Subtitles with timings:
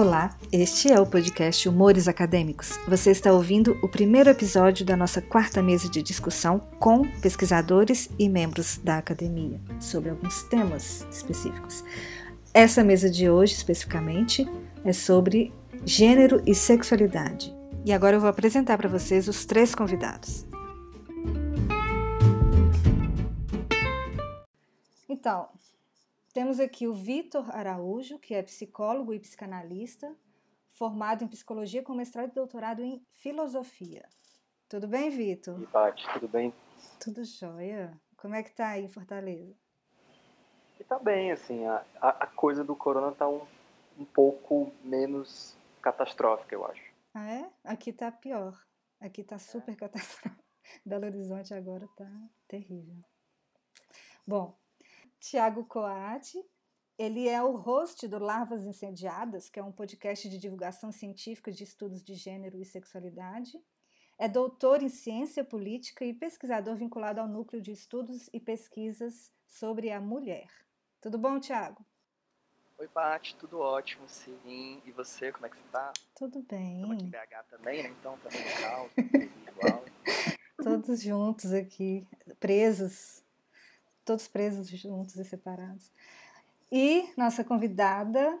[0.00, 2.78] Olá, este é o podcast Humores Acadêmicos.
[2.88, 8.26] Você está ouvindo o primeiro episódio da nossa quarta mesa de discussão com pesquisadores e
[8.26, 11.84] membros da academia sobre alguns temas específicos.
[12.54, 14.48] Essa mesa de hoje, especificamente,
[14.86, 15.52] é sobre
[15.84, 17.54] gênero e sexualidade.
[17.84, 20.46] E agora eu vou apresentar para vocês os três convidados.
[25.06, 25.48] Então,
[26.32, 30.16] temos aqui o Vitor Araújo, que é psicólogo e psicanalista,
[30.70, 34.08] formado em psicologia com mestrado e doutorado em filosofia.
[34.68, 35.60] Tudo bem, Vitor?
[35.60, 36.54] E Paty, tudo bem?
[37.00, 38.00] Tudo jóia.
[38.16, 39.54] Como é que tá aí em Fortaleza?
[40.78, 43.44] E tá bem, assim, a, a coisa do corona tá um,
[43.98, 46.82] um pouco menos catastrófica, eu acho.
[47.12, 47.50] Ah, é?
[47.64, 48.58] Aqui tá pior.
[49.00, 49.76] Aqui tá super é.
[49.76, 50.42] catastrófico.
[50.86, 52.08] Belo Horizonte agora tá
[52.46, 52.96] terrível.
[54.26, 54.56] Bom,
[55.20, 56.42] Tiago Coati.
[56.98, 61.64] Ele é o host do Larvas Incendiadas, que é um podcast de divulgação científica de
[61.64, 63.58] estudos de gênero e sexualidade.
[64.18, 69.90] É doutor em ciência política e pesquisador vinculado ao núcleo de estudos e pesquisas sobre
[69.90, 70.50] a mulher.
[71.00, 71.84] Tudo bom, Tiago?
[72.78, 74.82] Oi, Paty, tudo ótimo, sim.
[74.84, 75.92] E você, como é que você tá?
[76.14, 76.82] Tudo bem.
[76.82, 77.94] Estamos aqui em BH também, né?
[77.98, 79.84] Então, também legal, igual.
[80.62, 82.06] Todos juntos aqui,
[82.38, 83.22] presos
[84.10, 85.88] todos presos juntos e separados.
[86.72, 88.36] E nossa convidada,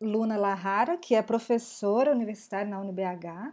[0.00, 3.52] Luna Lahara, que é professora universitária na UniBH,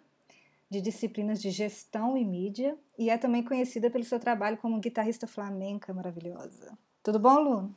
[0.69, 5.27] de disciplinas de gestão e mídia, e é também conhecida pelo seu trabalho como guitarrista
[5.27, 6.71] flamenca maravilhosa.
[7.03, 7.69] Tudo bom, Luna?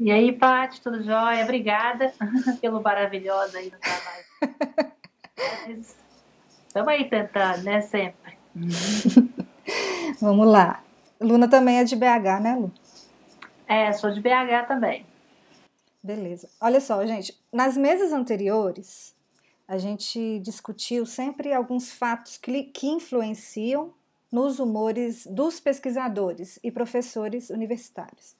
[0.00, 1.44] E aí, Paty, tudo jóia?
[1.44, 2.12] Obrigada
[2.60, 4.92] pelo maravilhoso aí no trabalho.
[6.66, 7.82] Estamos aí tentando, né?
[7.82, 8.36] Sempre.
[10.20, 10.82] Vamos lá.
[11.20, 12.72] Luna também é de BH, né, Lu?
[13.66, 15.06] É, sou de BH também.
[16.02, 16.48] Beleza.
[16.60, 19.14] Olha só, gente, nas mesas anteriores,
[19.68, 23.94] a gente discutiu sempre alguns fatos que, que influenciam
[24.30, 28.34] nos humores dos pesquisadores e professores universitários.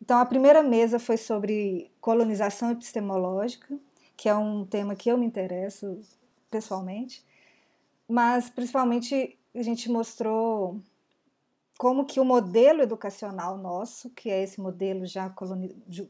[0.00, 3.78] Então, a primeira mesa foi sobre colonização epistemológica,
[4.16, 5.98] que é um tema que eu me interesso
[6.50, 7.24] pessoalmente,
[8.08, 10.80] mas principalmente a gente mostrou
[11.78, 16.08] como que o modelo educacional nosso, que é esse modelo já coloni de,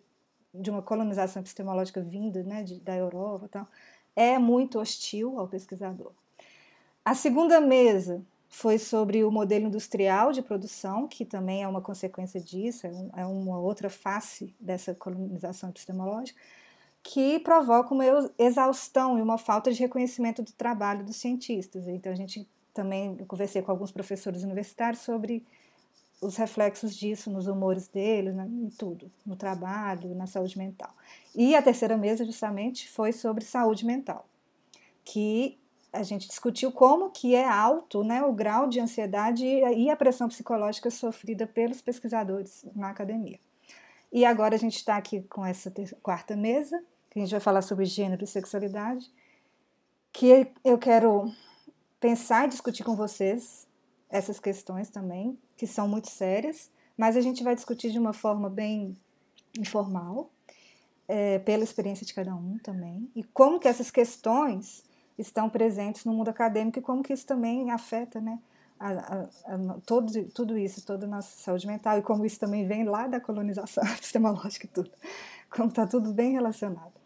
[0.53, 3.69] de, uma colonização epistemológica vinda né, de, da Europa, tal,
[4.15, 6.13] é muito hostil ao pesquisador.
[7.05, 12.39] A segunda mesa foi sobre o modelo industrial de produção, que também é uma consequência
[12.39, 16.39] disso, é, um, é uma outra face dessa colonização epistemológica,
[17.03, 18.05] que provoca uma
[18.39, 21.89] exaustão e uma falta de reconhecimento do trabalho dos cientistas.
[21.89, 25.45] Então, a gente também conversei com alguns professores universitários sobre
[26.21, 30.95] os reflexos disso nos humores deles, né, em tudo, no trabalho, na saúde mental.
[31.35, 34.27] E a terceira mesa, justamente, foi sobre saúde mental,
[35.05, 35.59] que
[35.93, 40.29] a gente discutiu como que é alto né, o grau de ansiedade e a pressão
[40.29, 43.39] psicológica sofrida pelos pesquisadores na academia.
[44.13, 45.73] E agora a gente está aqui com essa
[46.03, 49.11] quarta mesa, que a gente vai falar sobre gênero e sexualidade,
[50.13, 51.33] que eu quero
[52.03, 53.65] pensar e discutir com vocês
[54.11, 58.51] essas questões também, que são muito sérias, mas a gente vai discutir de uma forma
[58.51, 58.99] bem
[59.57, 60.29] informal,
[61.07, 64.85] é, pela experiência de cada um também, e como que essas questões
[65.17, 68.39] estão presentes no mundo acadêmico e como que isso também afeta, né,
[68.81, 72.67] a, a, a, todo, tudo isso, toda a nossa saúde mental, e como isso também
[72.67, 74.91] vem lá da colonização epistemológica e tudo,
[75.49, 77.01] como está tudo bem relacionado.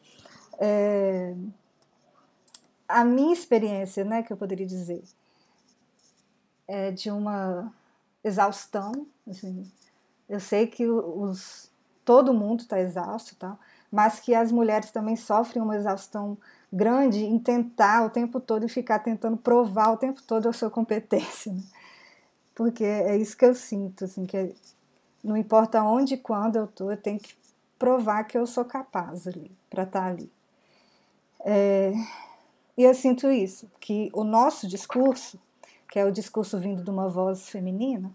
[0.59, 1.35] É,
[2.89, 5.03] a minha experiência, né, que eu poderia dizer,
[6.69, 7.73] é, de uma
[8.23, 9.07] exaustão.
[9.29, 9.71] Assim.
[10.29, 11.71] Eu sei que os,
[12.05, 13.57] todo mundo está exausto, tá?
[13.91, 16.37] mas que as mulheres também sofrem uma exaustão
[16.73, 20.71] grande em tentar o tempo todo e ficar tentando provar o tempo todo a sua
[20.71, 21.53] competência.
[21.53, 21.63] Né?
[22.55, 24.55] Porque é isso que eu sinto, assim, que
[25.23, 27.35] não importa onde e quando eu estou, eu tenho que
[27.79, 30.33] provar que eu sou capaz ali, para estar tá ali.
[31.41, 31.93] É,
[32.77, 35.39] e eu sinto isso, que o nosso discurso
[35.91, 38.13] que é o discurso vindo de uma voz feminina,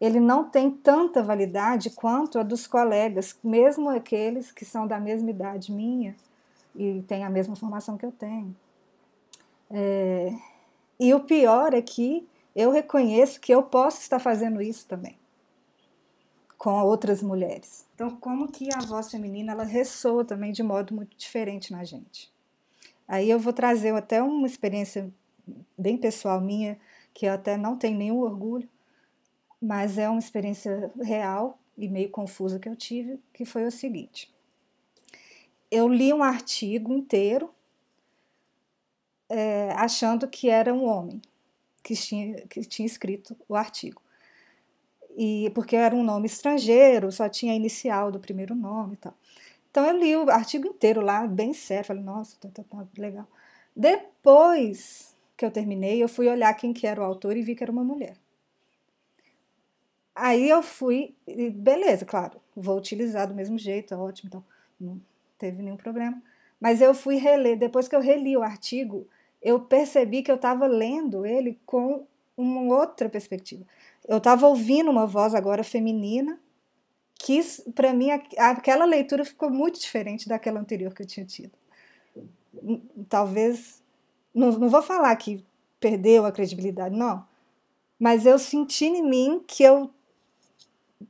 [0.00, 5.30] ele não tem tanta validade quanto a dos colegas, mesmo aqueles que são da mesma
[5.30, 6.16] idade minha
[6.74, 8.56] e têm a mesma formação que eu tenho.
[9.70, 10.32] É,
[10.98, 15.16] e o pior é que eu reconheço que eu posso estar fazendo isso também
[16.58, 17.84] com outras mulheres.
[17.94, 22.31] Então, como que a voz feminina ela ressoa também de modo muito diferente na gente.
[23.06, 25.12] Aí eu vou trazer até uma experiência
[25.76, 26.78] bem pessoal minha
[27.12, 28.68] que eu até não tenho nenhum orgulho,
[29.60, 34.32] mas é uma experiência real e meio confusa que eu tive, que foi o seguinte.
[35.70, 37.50] Eu li um artigo inteiro
[39.28, 41.20] é, achando que era um homem
[41.82, 44.00] que tinha, que tinha escrito o artigo.
[45.16, 49.14] E porque era um nome estrangeiro, só tinha a inicial do primeiro nome e tal.
[49.72, 53.26] Então eu li o artigo inteiro lá, bem sério, falei, nossa, tá, tá, legal.
[53.74, 57.64] Depois que eu terminei, eu fui olhar quem que era o autor e vi que
[57.64, 58.14] era uma mulher.
[60.14, 61.14] Aí eu fui,
[61.54, 64.44] beleza, claro, vou utilizar do mesmo jeito, ótimo, então
[64.78, 65.00] não
[65.38, 66.22] teve nenhum problema.
[66.60, 69.08] Mas eu fui reler, depois que eu reli o artigo,
[69.40, 73.64] eu percebi que eu estava lendo ele com uma outra perspectiva.
[74.06, 76.38] Eu estava ouvindo uma voz agora feminina,
[77.24, 77.40] que
[77.72, 81.52] para mim aquela leitura ficou muito diferente daquela anterior que eu tinha tido.
[83.08, 83.80] Talvez,
[84.34, 85.44] não, não vou falar que
[85.78, 87.24] perdeu a credibilidade, não,
[87.96, 89.88] mas eu senti em mim que eu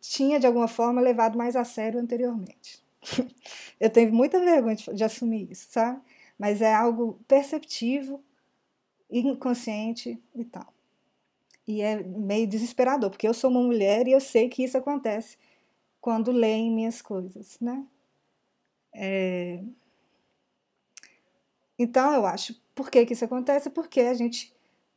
[0.02, 2.82] tinha de alguma forma levado mais a sério anteriormente.
[3.80, 5.98] eu tenho muita vergonha de, de assumir isso, sabe?
[6.38, 8.22] Mas é algo perceptivo,
[9.10, 10.72] inconsciente e tal.
[11.66, 15.38] E é meio desesperador, porque eu sou uma mulher e eu sei que isso acontece
[16.02, 17.86] quando leem minhas coisas, né?
[18.92, 19.62] É...
[21.78, 23.70] Então, eu acho, por que, que isso acontece?
[23.70, 24.52] Porque a gente,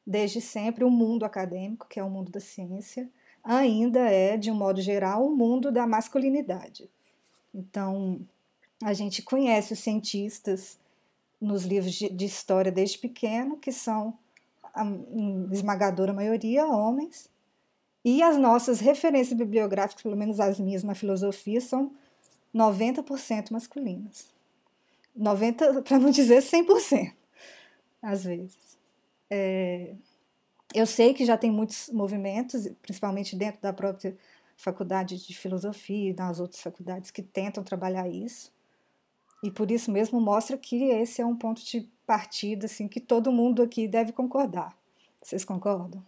[0.06, 3.07] desde sempre, o mundo acadêmico, que é o mundo da ciência,
[3.44, 6.90] ainda é, de um modo geral, o mundo da masculinidade.
[7.54, 8.19] Então,
[8.84, 10.80] a gente conhece os cientistas
[11.40, 14.18] nos livros de, história desde pequeno, que são
[14.74, 14.84] a
[15.51, 17.30] esmagadora maioria homens,
[18.06, 21.92] e as nossas referências bibliográficas, pelo menos as minhas na filosofia, são
[22.54, 24.28] 90% masculinas.
[25.16, 27.13] 90, para não dizer 100%,
[28.04, 28.78] às vezes.
[29.28, 29.96] É,
[30.72, 34.16] eu sei que já tem muitos movimentos, principalmente dentro da própria
[34.56, 38.54] faculdade de filosofia e nas outras faculdades que tentam trabalhar isso.
[39.42, 43.31] E por isso mesmo mostra que esse é um ponto de partida assim que todo
[43.31, 44.78] mundo aqui deve concordar.
[45.24, 46.04] Vocês concordam?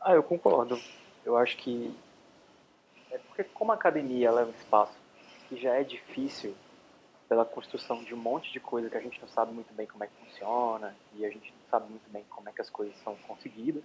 [0.00, 0.80] Ah, eu concordo.
[1.24, 1.94] Eu acho que
[3.10, 4.96] é porque como a academia ela é um espaço
[5.48, 6.54] que já é difícil
[7.28, 10.04] pela construção de um monte de coisa que a gente não sabe muito bem como
[10.04, 12.96] é que funciona e a gente não sabe muito bem como é que as coisas
[12.98, 13.84] são conseguidas.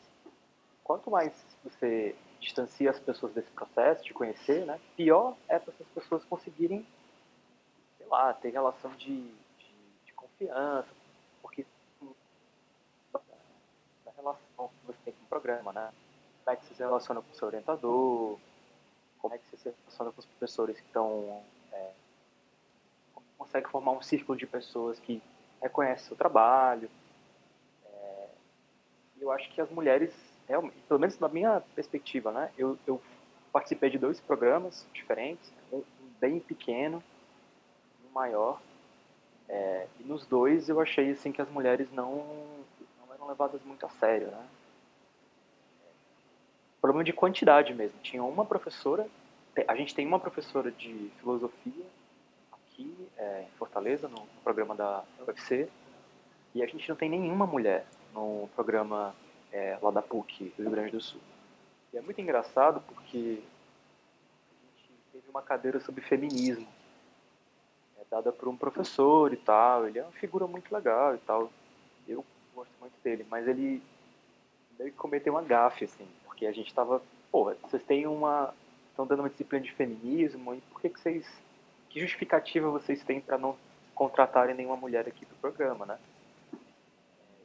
[0.84, 1.34] Quanto mais
[1.64, 6.86] você distancia as pessoas desse processo de conhecer, né, pior é para essas pessoas conseguirem,
[7.98, 9.74] sei lá, ter relação de, de,
[10.06, 10.90] de confiança,
[11.42, 11.66] porque
[13.14, 15.92] a relação que você tem com o programa, né?
[16.44, 18.38] Como é que você se relaciona com o seu orientador,
[19.20, 21.42] como é que você se relaciona com os professores que estão.
[21.72, 21.92] É,
[23.38, 25.22] consegue formar um círculo de pessoas que
[25.62, 26.90] reconhecem o seu trabalho.
[27.86, 28.28] É,
[29.22, 30.14] eu acho que as mulheres,
[30.88, 33.02] pelo menos na minha perspectiva, né, eu, eu
[33.52, 35.84] participei de dois programas diferentes, um
[36.20, 37.04] bem pequeno,
[38.06, 38.62] um maior.
[39.48, 42.26] É, e nos dois eu achei assim que as mulheres não,
[43.00, 44.48] não eram levadas muito a sério, né?
[46.84, 47.98] Problema de quantidade mesmo.
[48.04, 49.08] Tinha uma professora,
[49.70, 51.86] a gente tem uma professora de filosofia
[52.52, 55.70] aqui é, em Fortaleza, no, no, programa da UFC,
[56.54, 59.16] e a gente não tem nenhuma mulher no programa
[59.50, 61.22] é, lá da PUC, do Rio Grande do Sul.
[61.94, 63.40] E é muito engraçado porque
[64.68, 66.68] a gente teve uma cadeira sobre feminismo,
[67.98, 69.88] é, dada por um professor e tal.
[69.88, 71.50] Ele é uma figura muito legal e tal.
[72.06, 73.82] Eu gosto muito dele, mas ele
[74.78, 76.06] meio que cometeu uma gafe, assim
[76.44, 78.54] porque a gente estava, pô, vocês têm uma,
[78.90, 81.26] estão dando uma disciplina de feminismo, e por que, que vocês,
[81.90, 83.56] que justificativa vocês têm para não
[83.96, 85.98] contratarem nenhuma mulher aqui pro programa, né?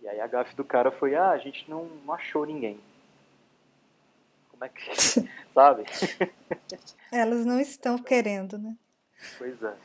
[0.02, 2.80] E aí a gafe do cara foi, ah, a gente não, não achou ninguém.
[4.50, 4.90] Como é que,
[5.54, 5.84] sabe?
[7.12, 8.76] Elas não estão querendo, né?
[9.36, 9.76] Pois é.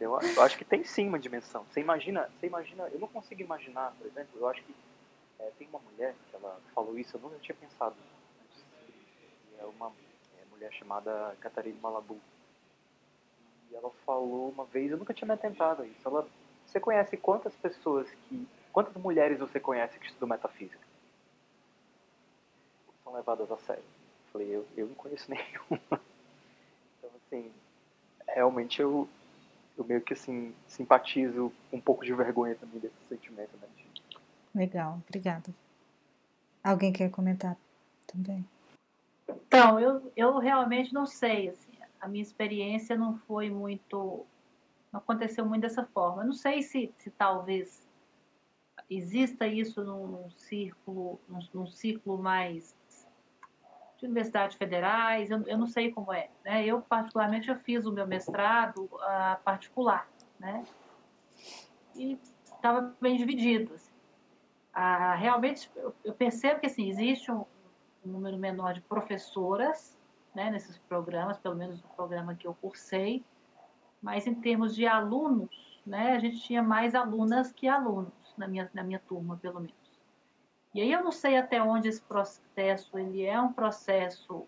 [0.00, 1.64] Eu, eu acho que tem sim uma dimensão.
[1.70, 4.74] Você imagina, você imagina, eu não consigo imaginar, por exemplo, eu acho que
[5.38, 7.94] é, tem uma mulher que ela falou isso, eu nunca tinha pensado.
[9.58, 9.92] É uma
[10.38, 12.18] é, mulher chamada Catarina Malabu.
[13.70, 16.06] E ela falou uma vez, eu nunca tinha me atentado a isso.
[16.06, 16.26] Ela,
[16.66, 18.46] você conhece quantas pessoas que.
[18.72, 20.86] Quantas mulheres você conhece que estudam metafísica?
[23.02, 23.82] São levadas a sério.
[23.82, 26.00] Eu falei, eu, eu não conheço nenhuma.
[26.98, 27.50] Então, assim,
[28.28, 29.08] realmente eu,
[29.78, 33.68] eu meio que assim, simpatizo um pouco de vergonha também desse sentimento, né?
[34.56, 35.54] Legal, obrigada.
[36.64, 37.56] Alguém quer comentar
[38.06, 38.42] também?
[39.28, 41.48] Então, eu, eu realmente não sei.
[41.48, 44.24] Assim, a minha experiência não foi muito.
[44.92, 46.22] Não aconteceu muito dessa forma.
[46.22, 47.86] Eu não sei se, se talvez
[48.88, 52.76] exista isso num, num círculo, num, num, círculo mais
[53.98, 56.28] de universidades federais, eu, eu não sei como é.
[56.44, 56.64] Né?
[56.64, 60.64] Eu, particularmente, eu fiz o meu mestrado uh, particular, né?
[61.94, 63.74] E estava bem dividido.
[63.74, 63.92] Assim
[64.72, 65.70] Ah, realmente,
[66.04, 67.44] eu percebo que assim, existe um,
[68.06, 69.96] um número menor de professoras
[70.34, 73.24] né, nesses programas, pelo menos no programa que eu cursei,
[74.00, 78.70] mas em termos de alunos, né, a gente tinha mais alunas que alunos na minha,
[78.72, 79.74] na minha turma, pelo menos.
[80.74, 84.46] E aí eu não sei até onde esse processo ele é um processo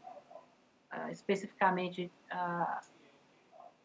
[0.91, 2.81] ah, especificamente ah,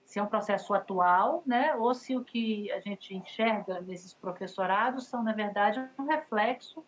[0.04, 5.08] se é um processo atual, né, ou se o que a gente enxerga nesses professorados
[5.08, 6.86] são, na verdade, um reflexo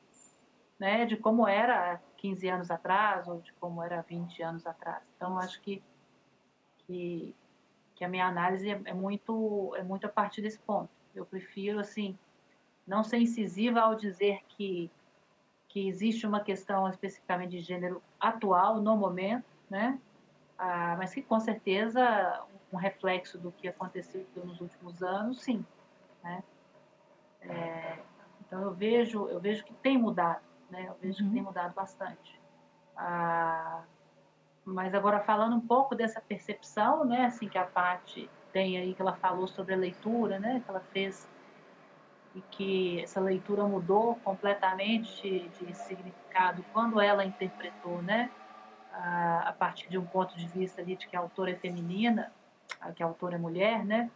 [0.78, 5.04] né, de como era 15 anos atrás ou de como era 20 anos atrás.
[5.16, 5.84] Então, acho que,
[6.80, 7.36] que,
[7.94, 10.90] que a minha análise é, é, muito, é muito a partir desse ponto.
[11.14, 12.18] Eu prefiro, assim,
[12.88, 14.90] não ser incisiva ao dizer que,
[15.68, 20.00] que existe uma questão especificamente de gênero atual, no momento, né?
[20.58, 25.64] Ah, mas que com certeza um reflexo do que aconteceu nos últimos anos, sim.
[26.24, 26.44] Né?
[27.42, 28.00] É,
[28.40, 30.86] então eu vejo, eu vejo que tem mudado, né?
[30.88, 31.30] Eu vejo uhum.
[31.30, 32.40] que tem mudado bastante.
[32.98, 33.84] Ah,
[34.64, 37.26] mas agora falando um pouco dessa percepção, né?
[37.26, 40.62] Assim que a parte tem aí que ela falou sobre a leitura, né?
[40.64, 41.30] Que ela fez
[42.34, 48.30] e que essa leitura mudou completamente de significado quando ela interpretou, né?
[48.92, 52.32] A, a partir de um ponto de vista ali de que a autora é feminina,
[52.96, 54.10] que a autora é mulher, né?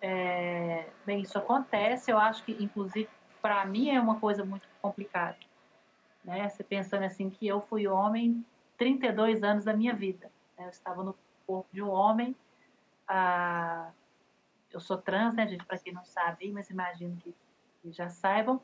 [0.00, 3.08] É, bem, isso acontece, eu acho que, inclusive,
[3.40, 5.36] para mim é uma coisa muito complicada
[6.24, 6.48] né?
[6.48, 8.44] Você pensando assim que eu fui homem
[8.78, 10.30] 32 anos da minha vida.
[10.58, 10.64] Né?
[10.64, 11.14] Eu estava no
[11.46, 12.34] corpo de um homem.
[13.06, 13.90] Ah,
[14.72, 15.64] eu sou trans, né, gente?
[15.64, 17.34] Para quem não sabe, mas imagino que,
[17.82, 18.60] que já saibam.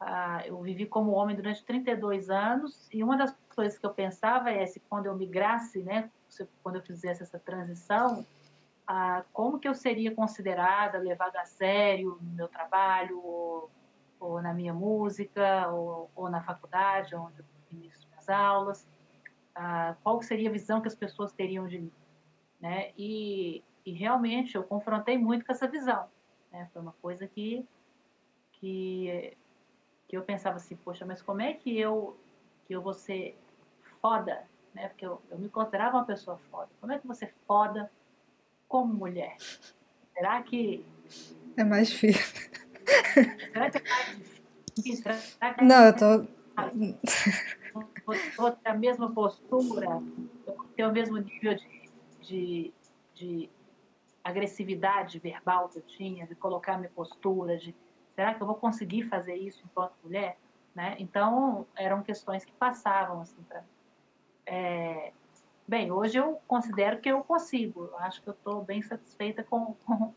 [0.00, 4.50] Ah, eu vivi como homem durante 32 anos e uma das coisas que eu pensava
[4.50, 6.08] é se quando eu migrasse, né,
[6.62, 8.24] quando eu fizesse essa transição,
[8.86, 13.70] ah, como que eu seria considerada, levada a sério no meu trabalho, ou
[14.20, 18.88] ou na minha música, ou, ou na faculdade, onde eu ministro minhas aulas,
[19.54, 21.92] ah, qual seria a visão que as pessoas teriam de mim,
[22.60, 22.92] né?
[22.96, 26.08] E, e realmente eu confrontei muito com essa visão,
[26.52, 26.68] né?
[26.72, 27.66] Foi uma coisa que
[28.52, 29.36] que
[30.08, 32.16] que eu pensava assim, poxa, mas como é que eu
[32.66, 33.38] que eu vou ser
[34.00, 34.44] foda,
[34.74, 34.88] né?
[34.88, 36.68] Porque eu, eu me considerava uma pessoa foda.
[36.80, 37.90] Como é que você foda
[38.68, 39.36] como mulher?
[40.14, 40.84] Será que
[41.56, 42.50] é mais difícil?
[45.62, 46.26] Não, eu tô.
[48.64, 50.02] A mesma postura,
[50.76, 51.90] ter o mesmo nível de,
[52.20, 52.74] de,
[53.14, 53.50] de
[54.24, 57.74] agressividade verbal que eu tinha, de colocar minha postura, de
[58.14, 60.36] será que eu vou conseguir fazer isso enquanto mulher?
[60.74, 60.96] Né?
[60.98, 63.62] Então, eram questões que passavam assim para
[64.46, 65.12] é,
[65.68, 67.90] Bem, hoje eu considero que eu consigo.
[67.98, 70.14] Acho que eu estou bem satisfeita com, com,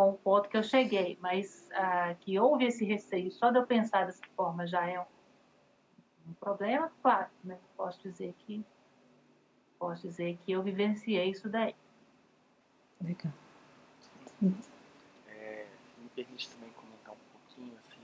[0.00, 3.66] com o ponto que eu cheguei, mas ah, que houve esse receio só de eu
[3.66, 5.04] pensar dessa forma já é um,
[6.26, 7.58] um problema, claro, né?
[7.76, 8.64] Posso dizer que
[9.78, 11.74] posso dizer que eu vivenciei isso daí.
[13.02, 13.30] Legal.
[15.28, 15.66] É,
[15.98, 18.00] me permite também comentar um pouquinho, assim,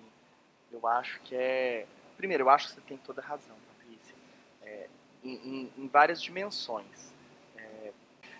[0.70, 1.86] eu acho que é...
[2.18, 4.14] Primeiro, eu acho que você tem toda a razão, Patrícia,
[4.60, 4.90] é,
[5.24, 7.15] em, em, em várias dimensões.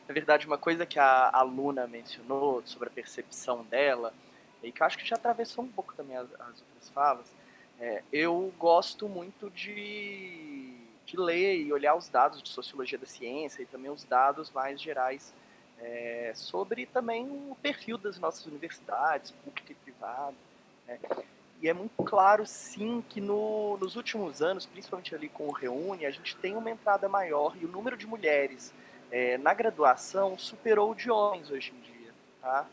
[0.09, 4.15] Na verdade, uma coisa que a aluna mencionou sobre a percepção dela,
[4.63, 7.27] e que eu acho que já atravessou um pouco também as, as outras falas,
[7.79, 10.73] é, eu gosto muito de,
[11.05, 14.81] de ler e olhar os dados de sociologia da ciência e também os dados mais
[14.81, 15.35] gerais
[15.79, 20.35] é, sobre também o perfil das nossas universidades, pública e privada.
[20.87, 20.99] Né?
[21.61, 26.07] E é muito claro, sim, que no, nos últimos anos, principalmente ali com o Reúne,
[26.07, 28.73] a gente tem uma entrada maior e o número de mulheres
[29.11, 32.13] é, na graduação superou o de homens hoje em dia.
[32.41, 32.67] Tá?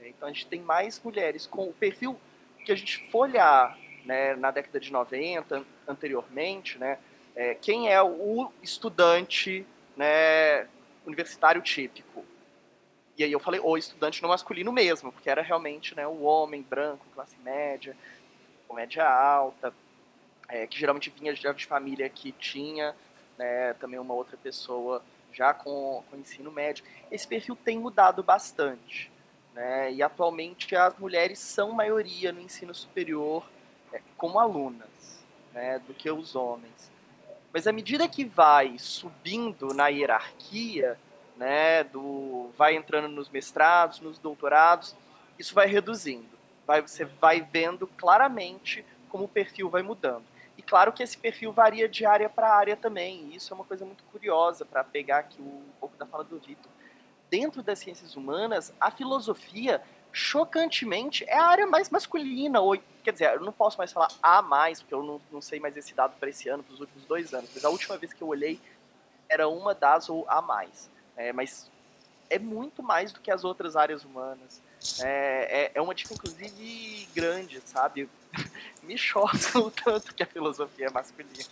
[0.00, 2.18] Então a gente tem mais mulheres com o perfil
[2.64, 6.98] que a gente for olhar né, na década de 90, anteriormente, né,
[7.34, 9.66] é, quem é o estudante
[9.96, 10.66] né,
[11.06, 12.24] universitário típico.
[13.16, 16.62] E aí eu falei o estudante no masculino mesmo, porque era realmente né, o homem
[16.62, 17.96] branco, classe média,
[18.72, 19.74] média alta,
[20.48, 22.94] é, que geralmente vinha de família que tinha
[23.36, 25.02] né, também uma outra pessoa
[25.38, 29.10] já com, com o ensino médio, esse perfil tem mudado bastante.
[29.54, 29.92] Né?
[29.92, 33.48] E atualmente as mulheres são maioria no ensino superior
[33.92, 36.90] é, como alunas né, do que os homens.
[37.52, 40.98] Mas à medida que vai subindo na hierarquia,
[41.36, 44.96] né, do, vai entrando nos mestrados, nos doutorados,
[45.38, 46.36] isso vai reduzindo.
[46.66, 50.24] Vai, você vai vendo claramente como o perfil vai mudando.
[50.58, 53.84] E claro que esse perfil varia de área para área também, isso é uma coisa
[53.84, 56.70] muito curiosa para pegar aqui um pouco da fala do Vitor.
[57.30, 63.34] Dentro das ciências humanas, a filosofia chocantemente, é a área mais masculina, ou quer dizer,
[63.34, 66.16] eu não posso mais falar a mais, porque eu não, não sei mais esse dado
[66.18, 68.60] para esse ano, para os últimos dois anos, mas a última vez que eu olhei
[69.28, 70.90] era uma das ou a mais.
[71.16, 71.70] É, mas
[72.28, 74.60] é muito mais do que as outras áreas humanas.
[75.00, 78.08] É, é, é uma diferença, inclusive, grande, sabe?
[78.82, 81.44] Me choca o tanto que a filosofia é masculina.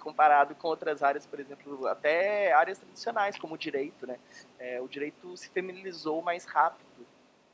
[0.00, 4.18] Comparado com outras áreas, por exemplo, até áreas tradicionais, como o direito, né?
[4.58, 7.06] É, o direito se feminilizou mais rápido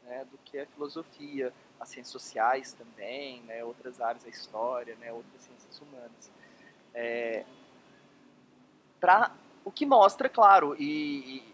[0.05, 5.13] né, do que a filosofia, as ciências sociais também, né, outras áreas, a história, né,
[5.13, 6.31] outras ciências humanas.
[6.95, 7.45] É,
[9.01, 9.33] pra,
[9.65, 11.54] o que mostra, claro, e, e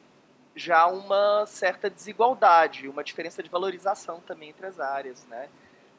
[0.55, 5.49] já uma certa desigualdade, uma diferença de valorização também entre as áreas, né?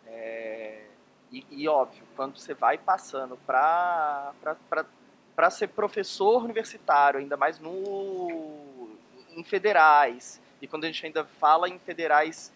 [0.06, 0.84] É,
[1.32, 4.34] e, e, óbvio, quando você vai passando para
[5.50, 8.90] ser professor universitário, ainda mais no,
[9.30, 12.52] em federais, e quando a gente ainda fala em federais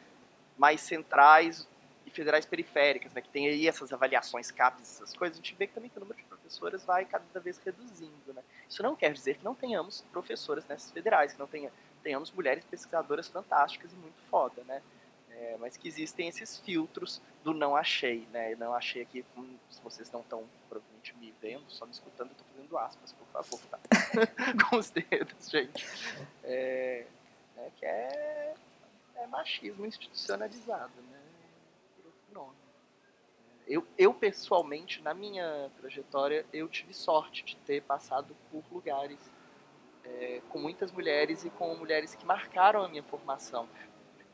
[0.58, 1.68] mais centrais
[2.06, 5.68] e federais periféricas, né, que tem aí essas avaliações CAPES, essas coisas, a gente vê
[5.68, 8.34] que também que o número de professoras vai cada vez reduzindo.
[8.34, 8.44] Né?
[8.70, 11.72] Isso não quer dizer que não tenhamos professoras nessas federais, que não tenha,
[12.06, 14.80] tenhamos mulheres pesquisadoras fantásticas e muito foda, né?
[15.32, 18.56] É, mas que existem esses filtros do não achei, né?
[18.56, 19.26] Não achei aqui,
[19.72, 23.60] se vocês não estão provavelmente me vendo, só me escutando, eu fazendo aspas, por favor,
[23.72, 23.80] tá?
[24.70, 25.84] Com os dedos, gente.
[26.44, 27.08] É,
[27.58, 28.54] é, que é,
[29.16, 31.22] é machismo institucionalizado, né?
[31.98, 32.56] Por outro nome.
[33.68, 39.18] Eu, eu, pessoalmente, na minha trajetória, eu tive sorte de ter passado por lugares
[40.06, 43.68] é, com muitas mulheres e com mulheres que marcaram a minha formação.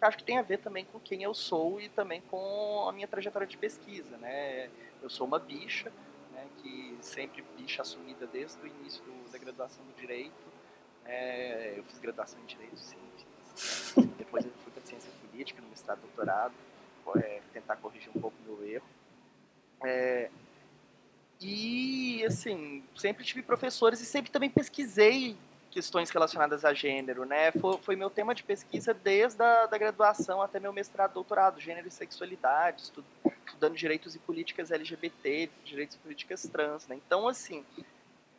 [0.01, 2.91] Eu acho que tem a ver também com quem eu sou e também com a
[2.91, 4.69] minha trajetória de pesquisa, né?
[5.01, 5.91] Eu sou uma bicha,
[6.31, 10.33] né, que sempre bicha assumida desde o início do, da graduação do direito.
[11.05, 12.97] É, eu fiz graduação em direito, sim.
[14.17, 16.53] Depois eu fui para ciência política no mestrado doutorado,
[17.17, 18.85] é, tentar corrigir um pouco meu erro.
[19.83, 20.29] É,
[21.39, 25.35] e, assim, sempre tive professores e sempre também pesquisei
[25.71, 27.51] questões relacionadas a gênero, né?
[27.53, 31.87] Foi, foi meu tema de pesquisa desde a da graduação até meu mestrado, doutorado, gênero
[31.87, 36.95] e sexualidade, estudando direitos e políticas LGBT, direitos e políticas trans, né?
[36.95, 37.65] Então, assim,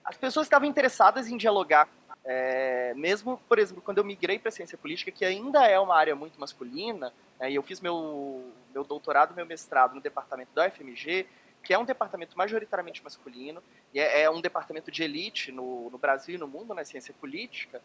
[0.05, 1.89] as pessoas estavam interessadas em dialogar,
[2.25, 6.15] é, mesmo, por exemplo, quando eu migrei para ciência política, que ainda é uma área
[6.15, 11.27] muito masculina, né, e eu fiz meu, meu doutorado, meu mestrado no departamento da UFMG,
[11.63, 13.63] que é um departamento majoritariamente masculino,
[13.95, 16.85] e é, é um departamento de elite no, no Brasil e no mundo, na né,
[16.85, 17.81] ciência política,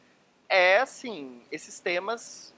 [0.50, 2.54] é, assim, esses temas,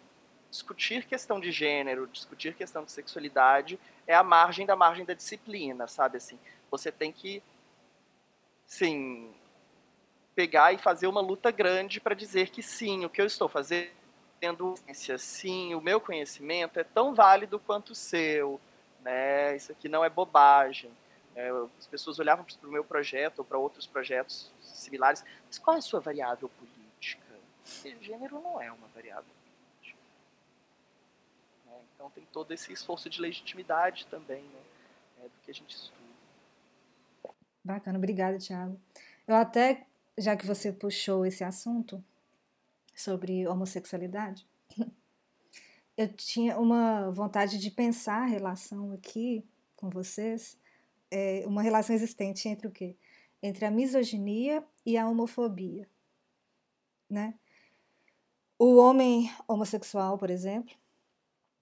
[0.49, 5.87] discutir questão de gênero, discutir questão de sexualidade, é a margem da margem da disciplina,
[5.87, 7.43] sabe, assim, você tem que,
[8.65, 9.33] sim,
[10.35, 13.89] pegar e fazer uma luta grande para dizer que sim, o que eu estou fazendo,
[15.17, 18.59] sim, o meu conhecimento é tão válido quanto o seu,
[19.01, 20.91] né, isso aqui não é bobagem,
[21.77, 25.79] as pessoas olhavam para o meu projeto ou para outros projetos similares, mas qual é
[25.79, 27.23] a sua variável política?
[27.63, 29.99] Porque gênero não é uma variável política.
[31.67, 34.61] É, então tem todo esse esforço de legitimidade também né,
[35.19, 35.99] é, do que a gente estuda.
[37.63, 38.79] Bacana, obrigada, Thiago.
[39.27, 39.85] Eu até,
[40.17, 42.03] já que você puxou esse assunto
[42.95, 44.45] sobre homossexualidade,
[45.95, 49.45] eu tinha uma vontade de pensar a relação aqui
[49.77, 50.57] com vocês
[51.11, 52.95] é, uma relação existente entre o quê?
[53.41, 55.89] Entre a misoginia e a homofobia,
[57.09, 57.33] né?
[58.57, 60.75] O homem homossexual, por exemplo,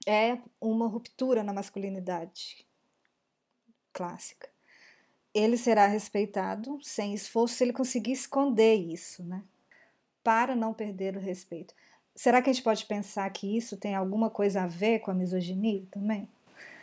[0.07, 2.65] é uma ruptura na masculinidade
[3.93, 4.49] clássica.
[5.33, 9.43] Ele será respeitado sem esforço se ele conseguir esconder isso, né?
[10.23, 11.75] Para não perder o respeito.
[12.15, 15.13] Será que a gente pode pensar que isso tem alguma coisa a ver com a
[15.13, 16.23] misoginia também?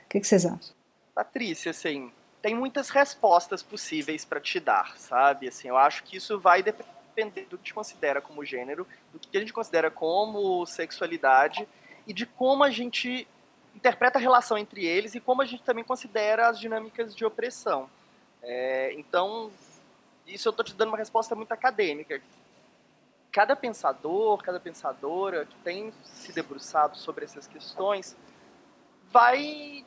[0.05, 0.77] O que, que vocês acham?
[1.13, 2.13] Patrícia, assim,
[2.45, 5.49] tem muitas respostas possíveis para te dar, sabe?
[5.49, 9.35] Assim, eu acho que isso vai depender do que gente considera como gênero, do que
[9.35, 11.67] a gente considera como sexualidade
[12.07, 13.27] e de como a gente
[13.75, 17.89] interpreta a relação entre eles e como a gente também considera as dinâmicas de opressão.
[18.43, 19.51] É, então,
[20.27, 22.21] isso eu estou te dando uma resposta muito acadêmica.
[23.33, 28.15] Cada pensador, cada pensadora que tem se debruçado sobre essas questões
[29.11, 29.83] vai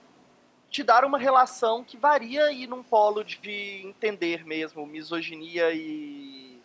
[0.70, 6.62] te dar uma relação que varia aí num polo de entender mesmo misoginia e,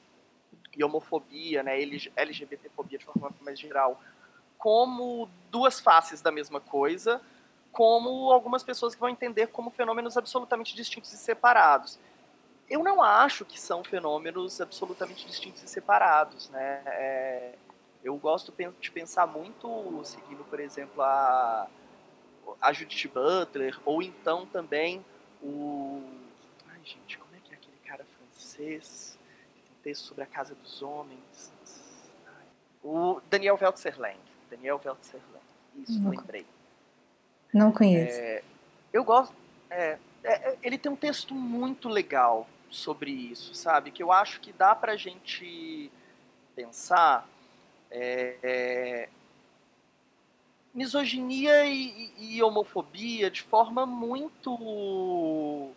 [0.76, 1.80] e homofobia, né,
[2.16, 4.00] LGBTfobia de forma mais geral,
[4.58, 7.20] como duas faces da mesma coisa,
[7.70, 11.98] como algumas pessoas que vão entender como fenômenos absolutamente distintos e separados.
[12.68, 16.82] Eu não acho que são fenômenos absolutamente distintos e separados, né?
[16.86, 17.54] É,
[18.04, 21.66] eu gosto de pensar muito, seguindo, por exemplo, a,
[22.62, 25.04] a Judith Butler, ou então também
[25.42, 26.00] o.
[26.68, 29.18] Ai, gente, como é que é aquele cara francês
[29.56, 31.52] que tem texto sobre a Casa dos Homens?
[32.84, 34.18] O Daniel Weltzerlang.
[34.48, 35.42] Daniel Weltzerlang.
[35.76, 36.10] Isso, Não.
[36.10, 36.46] lembrei.
[37.52, 38.18] Não conheço.
[38.18, 38.42] É,
[38.92, 39.34] eu gosto.
[39.68, 43.90] É, é, é, ele tem um texto muito legal sobre isso, sabe?
[43.90, 45.90] Que eu acho que dá pra gente
[46.54, 47.28] pensar
[47.90, 49.08] é, é,
[50.74, 55.70] misoginia e, e, homofobia de forma muito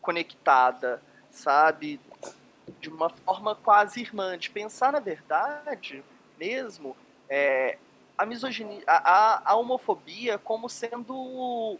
[0.00, 1.00] conectada,
[1.30, 2.00] sabe?
[2.80, 6.02] De uma forma quase irmã, de pensar na verdade
[6.38, 6.96] mesmo
[7.28, 7.78] é,
[8.18, 11.78] a misoginia, a, a homofobia como sendo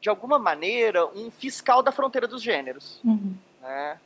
[0.00, 3.36] de alguma maneira um fiscal da fronteira dos gêneros, uhum.
[3.60, 4.00] né?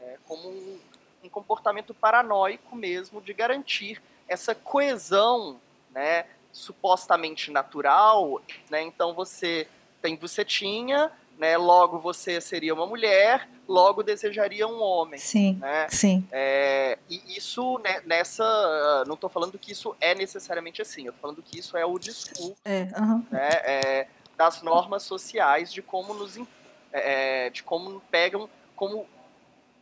[0.00, 0.78] É, como um,
[1.24, 8.40] um comportamento paranoico mesmo de garantir essa coesão, né, supostamente natural,
[8.70, 8.80] né?
[8.80, 9.66] Então você
[10.00, 11.56] tem bucetinha, né?
[11.56, 15.18] Logo você seria uma mulher, logo desejaria um homem.
[15.18, 15.58] Sim.
[15.60, 15.88] Né?
[15.90, 16.26] Sim.
[16.30, 21.06] É, e isso né, nessa, não estou falando que isso é necessariamente assim.
[21.06, 22.84] Eu estou falando que isso é o discurso, é,
[23.30, 23.50] né?
[23.64, 26.38] É, das normas sociais de como nos,
[26.92, 29.06] é, de como pegam, como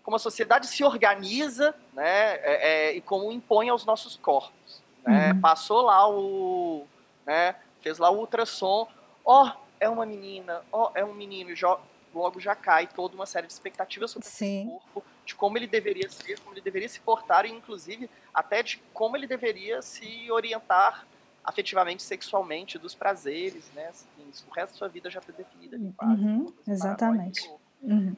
[0.02, 2.34] como a sociedade se organiza, né?
[2.42, 4.61] É, é, e como impõe aos nossos corpos.
[5.06, 5.32] Né?
[5.32, 5.40] Uhum.
[5.40, 6.86] Passou lá o.
[7.26, 7.54] Né?
[7.80, 8.88] Fez lá o ultrassom.
[9.24, 11.54] Ó, oh, é uma menina, ó, oh, é um menino.
[11.54, 11.78] Já,
[12.14, 14.68] logo já cai toda uma série de expectativas sobre Sim.
[14.68, 18.62] o corpo, de como ele deveria ser, como ele deveria se portar, e inclusive até
[18.62, 21.06] de como ele deveria se orientar
[21.44, 23.88] afetivamente, sexualmente, dos prazeres, né?
[23.88, 24.06] Assim,
[24.48, 25.76] o resto da sua vida já está definida.
[25.76, 27.50] Uhum, exatamente.
[27.82, 28.14] Uhum.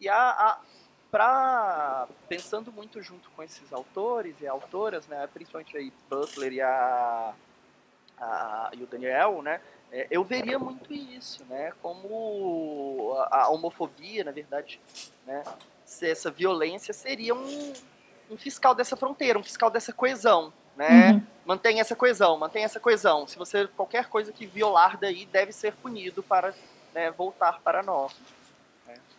[0.00, 0.60] E a, a
[1.14, 7.32] para pensando muito junto com esses autores e autoras, né, principalmente aí Butler e a,
[8.18, 9.60] a e o Daniel, né,
[9.92, 14.80] é, eu veria muito isso, né, como a, a homofobia, na verdade,
[15.24, 15.44] né,
[16.02, 17.72] essa violência seria um,
[18.28, 21.22] um, fiscal dessa fronteira, um fiscal dessa coesão, né, uhum.
[21.46, 23.24] mantém essa coesão, mantém essa coesão.
[23.28, 26.52] Se você qualquer coisa que violar daí deve ser punido para
[26.92, 28.12] né, voltar para nós.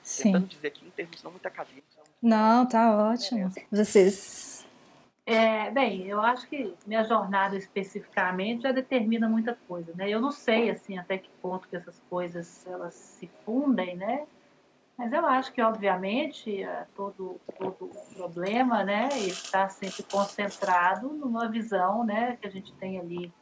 [0.06, 0.34] Sim.
[0.34, 1.98] Tentando dizer aqui em termos não muito acadêmicos.
[2.22, 3.52] Não, tá ótimo.
[3.72, 4.64] Vocês.
[5.26, 10.08] É, bem, eu acho que minha jornada especificamente já determina muita coisa, né?
[10.08, 14.28] Eu não sei assim até que ponto que essas coisas elas se fundem, né?
[14.96, 22.06] Mas eu acho que obviamente é, todo todo problema, né, está sempre concentrado numa visão,
[22.06, 23.34] né, que a gente tem ali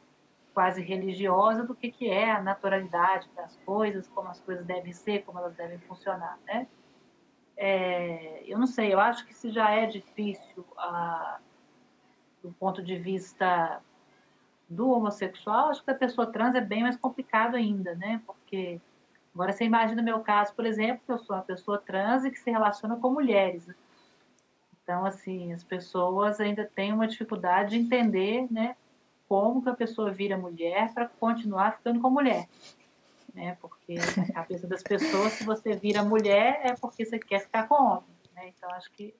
[0.54, 5.24] quase religiosa do que, que é a naturalidade das coisas, como as coisas devem ser,
[5.24, 6.68] como elas devem funcionar, né?
[7.56, 11.38] É, eu não sei, eu acho que se já é difícil a,
[12.42, 13.80] do ponto de vista
[14.68, 18.22] do homossexual, acho que a pessoa trans é bem mais complicado ainda, né?
[18.24, 18.80] Porque
[19.34, 22.30] agora você imagina o meu caso, por exemplo, que eu sou uma pessoa trans e
[22.30, 23.66] que se relaciona com mulheres.
[23.66, 23.74] Né?
[24.82, 28.76] Então, assim, as pessoas ainda têm uma dificuldade de entender, né?
[29.34, 32.48] Como que a pessoa vira mulher para continuar ficando com mulher.
[33.34, 33.58] Né?
[33.60, 37.74] Porque na cabeça das pessoas, se você vira mulher, é porque você quer ficar com
[37.74, 38.14] homem.
[38.32, 38.52] Né?
[38.56, 39.12] Então, acho que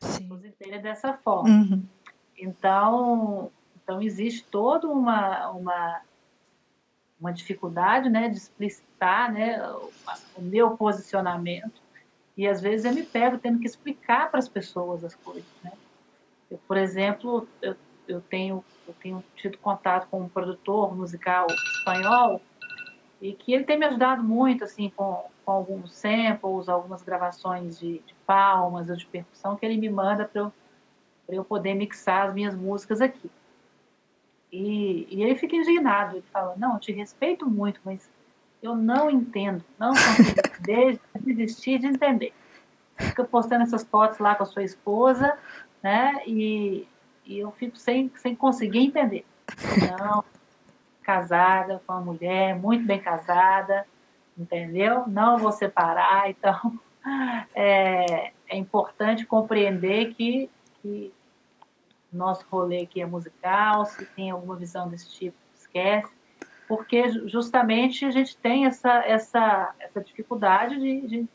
[0.00, 0.30] Sim.
[0.30, 1.48] os entendem dessa forma.
[1.48, 1.82] Uhum.
[2.36, 6.02] Então, então, existe toda uma, uma,
[7.18, 9.90] uma dificuldade né, de explicitar né, o,
[10.36, 11.80] o meu posicionamento.
[12.36, 15.48] E, às vezes, eu me pego tendo que explicar para as pessoas as coisas.
[15.62, 15.72] Né?
[16.50, 17.74] Eu, por exemplo, eu
[18.08, 22.40] eu tenho, eu tenho tido contato com um produtor musical espanhol
[23.20, 28.00] e que ele tem me ajudado muito assim com, com alguns samples, algumas gravações de,
[28.00, 30.52] de palmas ou de percussão que ele me manda para eu,
[31.28, 33.30] eu poder mixar as minhas músicas aqui.
[34.52, 38.08] E, e ele fica indignado, ele fala, não, eu te respeito muito, mas
[38.62, 42.32] eu não entendo, não consigo desistir de entender.
[42.96, 45.36] Fica postando essas fotos lá com a sua esposa,
[45.82, 46.86] né, e
[47.24, 49.24] e eu fico sem, sem conseguir entender.
[49.98, 50.24] Não,
[51.02, 53.86] casada com uma mulher, muito bem casada,
[54.36, 55.04] entendeu?
[55.06, 56.78] Não vou separar, então
[57.54, 61.12] é, é importante compreender que, que
[62.12, 66.12] nosso rolê aqui é musical, se tem alguma visão desse tipo, esquece,
[66.66, 71.28] porque justamente a gente tem essa, essa, essa dificuldade de, de,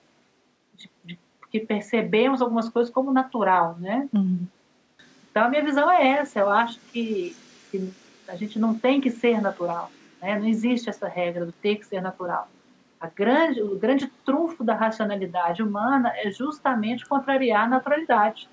[0.75, 1.19] de, de
[1.51, 4.07] que percebemos algumas coisas como natural, né?
[4.13, 4.47] Uhum.
[5.39, 6.37] Então, a minha visão é essa.
[6.39, 7.33] Eu acho que,
[7.71, 7.93] que
[8.27, 9.89] a gente não tem que ser natural.
[10.21, 10.37] Né?
[10.37, 12.49] Não existe essa regra do ter que ser natural.
[13.15, 18.49] Grande, o grande trunfo da racionalidade humana é justamente contrariar a naturalidade.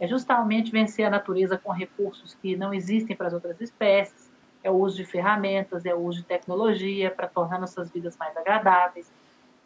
[0.00, 4.30] É justamente vencer a natureza com recursos que não existem para as outras espécies.
[4.64, 8.34] é o uso de ferramentas, é o uso de tecnologia para tornar nossas vidas mais
[8.34, 9.12] agradáveis,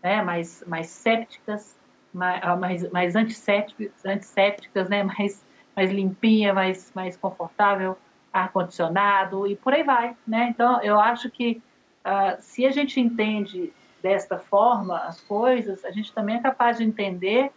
[0.02, 1.76] né, mais, mais sépticas,
[2.12, 7.96] mais, ah, mais, mais antissépticas, antissépticas né, mais, mais limpinha, mais, mais confortável,
[8.32, 10.16] ar-condicionado e por aí vai.
[10.26, 10.48] Né?
[10.50, 11.62] Então, eu acho que
[12.04, 16.84] uh, se a gente entende desta forma as coisas, a gente também é capaz de
[16.84, 17.50] entender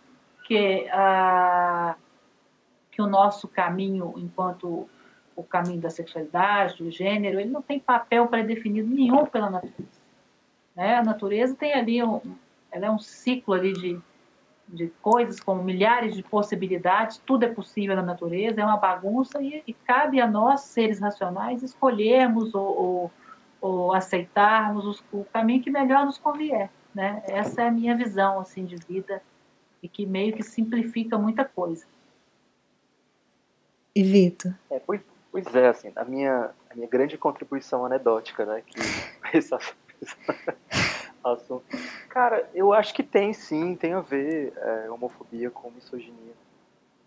[0.45, 1.95] que, uh,
[2.91, 4.87] que o nosso caminho enquanto
[5.35, 10.01] o caminho da sexualidade, do gênero, ele não tem papel pré-definido nenhum pela natureza.
[10.75, 10.95] Né?
[10.95, 12.19] A natureza tem ali um,
[12.71, 13.99] ela é um ciclo ali de,
[14.67, 19.63] de coisas com milhares de possibilidades, tudo é possível na natureza, é uma bagunça e,
[19.65, 23.11] e cabe a nós, seres racionais, escolhermos ou, ou,
[23.61, 26.69] ou aceitarmos os, o caminho que melhor nos convier.
[26.93, 27.23] Né?
[27.27, 29.21] Essa é a minha visão assim de vida
[29.81, 31.85] e que meio que simplifica muita coisa.
[33.95, 34.53] E Vitor?
[34.69, 35.01] É, pois,
[35.31, 38.79] Pois é, assim, a minha, a minha grande contribuição anedótica, né, que
[39.37, 39.53] esse
[42.09, 46.33] Cara, eu acho que tem sim, tem a ver é, homofobia com misoginia.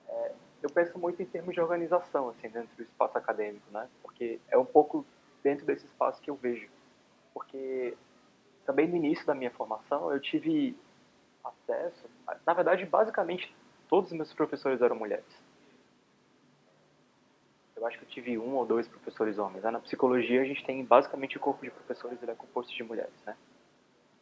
[0.08, 4.38] É, eu penso muito em termos de organização, assim, dentro do espaço acadêmico, né, porque
[4.48, 5.04] é um pouco
[5.42, 6.68] dentro desse espaço que eu vejo.
[7.32, 7.96] Porque
[8.66, 10.76] também no início da minha formação eu tive
[11.42, 12.08] acesso,
[12.46, 13.54] na verdade, basicamente
[13.88, 15.24] todos os meus professores eram mulheres
[17.80, 19.64] eu acho que eu tive um ou dois professores homens.
[19.64, 19.70] Né?
[19.70, 23.12] Na psicologia, a gente tem basicamente o corpo de professores ele é composto de mulheres.
[23.26, 23.34] Né?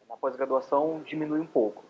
[0.09, 1.85] Na pós-graduação, diminui um pouco,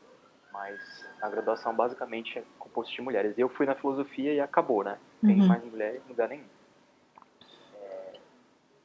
[0.53, 3.39] mas na graduação, basicamente, é composto de mulheres.
[3.39, 4.99] Eu fui na filosofia e acabou, né?
[5.21, 5.47] Tem uhum.
[5.47, 6.45] mais mulheres em lugar nenhum.
[7.77, 8.15] É...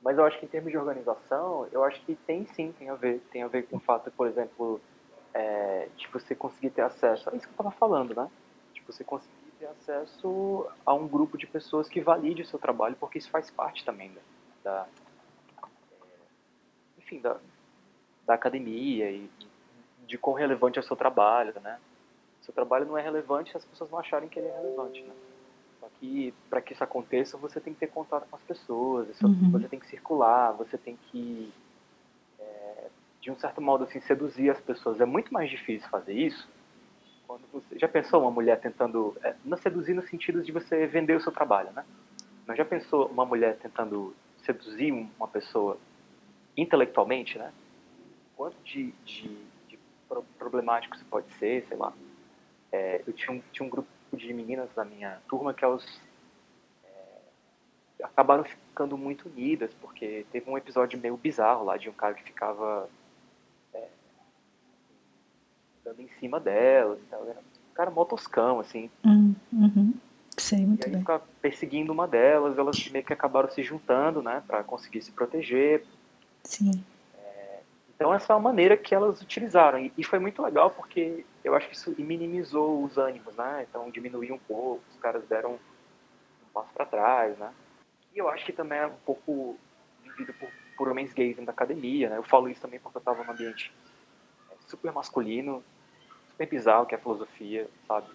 [0.01, 2.95] Mas eu acho que em termos de organização, eu acho que tem sim, tem a
[2.95, 3.21] ver.
[3.31, 4.79] Tem a ver com o fato, por exemplo,
[5.33, 7.29] é, de você conseguir ter acesso.
[7.29, 8.29] É isso que eu estava falando, né?
[8.73, 12.95] De você conseguir ter acesso a um grupo de pessoas que valide o seu trabalho,
[12.99, 14.21] porque isso faz parte também da,
[14.63, 14.87] da
[16.97, 17.37] enfim, da,
[18.25, 19.29] da academia e
[20.07, 21.79] de quão relevante é o seu trabalho, né?
[22.41, 25.13] Seu trabalho não é relevante se as pessoas não acharem que ele é relevante, né?
[25.79, 29.51] Só que para que isso aconteça, você tem que ter contato com as pessoas, uhum.
[29.51, 31.51] você tem que circular, você tem que
[32.39, 32.87] é,
[33.21, 34.99] de um certo modo assim seduzir as pessoas.
[35.01, 36.47] É muito mais difícil fazer isso
[37.27, 41.15] quando você já pensou uma mulher tentando é, não seduzir no sentido de você vender
[41.15, 41.83] o seu trabalho, né?
[42.45, 44.13] Mas já pensou uma mulher tentando
[44.45, 45.77] seduzir uma pessoa
[46.55, 47.51] intelectualmente, né?
[48.35, 49.27] Quanto de, de,
[49.67, 49.79] de
[50.37, 51.93] problemático isso pode ser, sei lá.
[52.71, 55.85] É, eu tinha um, tinha um grupo de meninas da minha turma que elas
[56.83, 62.13] é, acabaram ficando muito unidas, porque teve um episódio meio bizarro lá de um cara
[62.13, 62.89] que ficava
[65.83, 67.27] dando em cima delas e tal.
[67.27, 68.89] Era um cara mó toscão, assim.
[69.05, 69.93] Uhum, uhum.
[70.37, 71.01] Sei muito e aí bem.
[71.01, 75.85] ficava perseguindo uma delas, elas meio que acabaram se juntando, né, para conseguir se proteger.
[76.43, 76.83] Sim.
[78.03, 81.69] Então essa é uma maneira que elas utilizaram e, foi muito legal porque eu acho
[81.69, 83.65] que isso minimizou os ânimos, né?
[83.69, 87.53] Então diminuiu um pouco, os caras deram um passo para trás, né?
[88.13, 89.57] E eu acho que também é um pouco
[90.03, 92.17] vivido por, por homens gays da academia, né?
[92.17, 93.73] Eu falo isso também porque eu estava num ambiente
[94.51, 95.63] é, super masculino,
[96.31, 98.07] super bizarro que é a filosofia, sabe?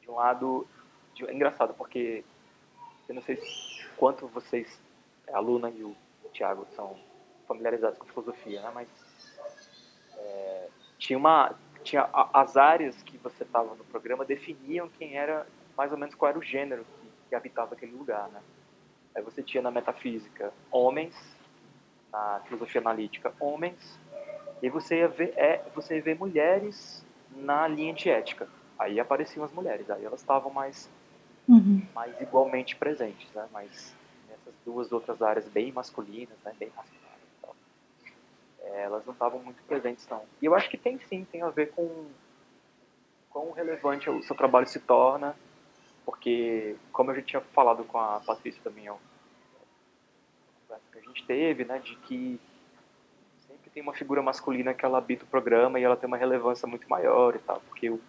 [0.00, 0.66] de um lado,
[1.12, 2.24] de, é engraçado porque
[3.06, 3.38] eu não sei
[3.98, 4.80] quanto vocês,
[5.30, 5.94] a Luna e o
[6.32, 6.96] Thiago, são
[7.46, 8.70] familiarizados com filosofia, né?
[8.74, 8.88] Mas
[10.16, 15.92] é, tinha uma, tinha as áreas que você estava no programa definiam quem era mais
[15.92, 18.40] ou menos qual era o gênero que, que habitava aquele lugar, né?
[19.14, 21.14] Aí você tinha na metafísica homens,
[22.12, 23.98] na filosofia analítica homens,
[24.62, 27.04] e você ia ver, é, você ia ver mulheres
[27.34, 28.48] na linha de ética.
[28.78, 30.90] Aí apareciam as mulheres, aí elas estavam mais,
[31.48, 31.82] uhum.
[31.94, 33.46] mais igualmente presentes, né?
[33.52, 33.94] Mas
[34.28, 36.52] nessas duas outras áreas bem masculinas, né?
[36.58, 37.05] Bem masculinas
[38.72, 40.22] é, elas não estavam muito presentes, não.
[40.40, 42.06] E eu acho que tem sim, tem a ver com
[43.30, 45.36] quão relevante o seu trabalho se torna,
[46.04, 48.96] porque, como eu já tinha falado com a Patrícia também, ó,
[50.92, 52.40] que a gente teve, né, de que
[53.76, 56.88] tem uma figura masculina que ela habita o programa e ela tem uma relevância muito
[56.88, 58.00] maior e tal, porque eu,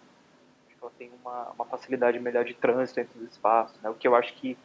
[0.80, 3.90] ela tem uma, uma facilidade melhor de trânsito dentro do espaço, né?
[3.90, 4.56] O que eu acho que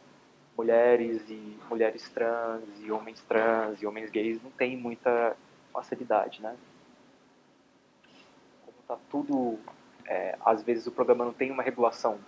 [0.56, 5.36] mulheres e mulheres trans e homens trans e homens gays não têm muita
[5.74, 6.56] facilidade, né?
[8.64, 9.58] Como tá tudo,
[10.06, 12.18] é, às vezes o programa não tem uma regulação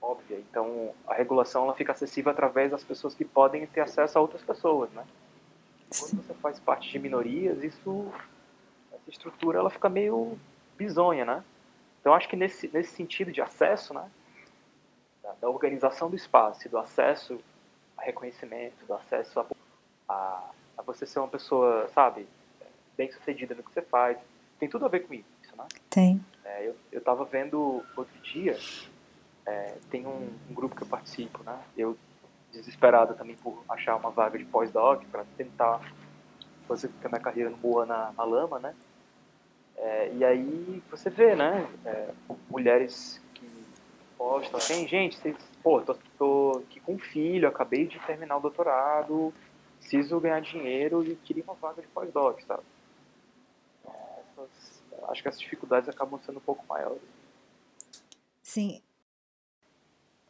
[0.00, 4.22] óbvia, então a regulação ela fica acessível através das pessoas que podem ter acesso a
[4.22, 5.04] outras pessoas, né?
[5.98, 8.10] Quando você faz parte de minorias, isso,
[8.92, 10.38] essa estrutura ela fica meio
[10.76, 11.44] bizonha, né?
[12.00, 14.08] Então acho que nesse, nesse sentido de acesso, né?
[15.22, 17.40] Da, da organização do espaço, do acesso
[17.96, 19.46] a reconhecimento, do acesso a
[20.08, 22.26] a, a você ser uma pessoa, sabe,
[22.96, 24.16] bem sucedida no que você faz.
[24.58, 25.66] Tem tudo a ver com isso, né?
[25.90, 26.24] Tem.
[26.44, 28.56] É, eu, eu tava vendo outro dia,
[29.44, 31.58] é, tem um, um, grupo que eu participo, né?
[31.76, 31.96] Eu
[32.52, 35.80] desesperado também por achar uma vaga de pós-doc para tentar
[36.66, 38.74] fazer com que a minha carreira não morra na, na lama, né?
[39.76, 41.66] É, e aí você vê, né?
[41.84, 42.10] É,
[42.50, 43.48] mulheres que
[44.16, 48.40] postam, tem gente, vocês, pô, tô, tô aqui com um filho, acabei de terminar o
[48.40, 49.32] doutorado,
[49.78, 52.62] preciso ganhar dinheiro e queria uma vaga de pós-doc, sabe?
[53.84, 57.02] Essas, acho que essas dificuldades acabam sendo um pouco maiores.
[58.42, 58.80] Sim.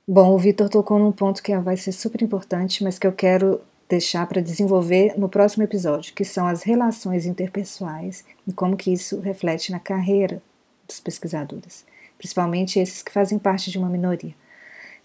[0.07, 3.61] Bom, o Vitor tocou num ponto que vai ser super importante, mas que eu quero
[3.89, 9.21] deixar para desenvolver no próximo episódio, que são as relações interpessoais e como que isso
[9.21, 10.43] reflete na carreira
[10.87, 14.35] dos pesquisadores, principalmente esses que fazem parte de uma minoria.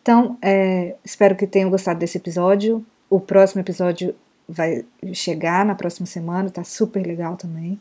[0.01, 2.85] Então, é, espero que tenham gostado desse episódio.
[3.09, 4.13] O próximo episódio
[4.47, 7.79] vai chegar na próxima semana, tá super legal também.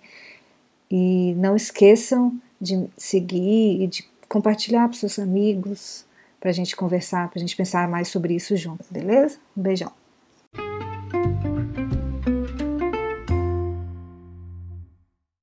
[0.90, 6.05] E não esqueçam de seguir e de compartilhar para seus amigos,
[6.40, 9.38] para a gente conversar, para a gente pensar mais sobre isso junto, beleza?
[9.57, 10.02] Um beijão.